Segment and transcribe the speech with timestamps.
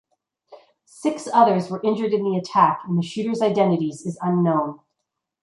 [0.85, 4.79] Six others were injured in the attack and the shooters identities is unknown.